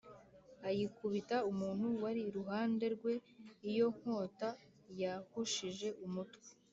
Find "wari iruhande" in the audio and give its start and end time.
2.03-2.85